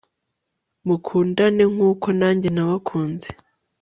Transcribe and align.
mukundane 0.87 1.63
nk'uko 1.73 2.07
nange 2.19 2.49
nabakunze 2.51 3.29